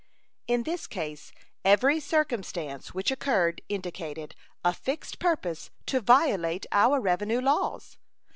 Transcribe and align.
In 0.47 0.63
this 0.63 0.87
case 0.87 1.31
every 1.63 1.99
circumstance 1.99 2.91
which 2.91 3.11
occurred 3.11 3.61
indicated 3.69 4.33
a 4.65 4.73
fixed 4.73 5.19
purpose 5.19 5.69
to 5.85 6.01
violate 6.01 6.65
our 6.71 6.99
revenue 6.99 7.39
laws. 7.39 7.97